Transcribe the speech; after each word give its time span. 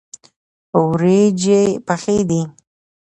وریژې 0.89 1.61
پخې 1.87 2.17
دي. 2.29 2.41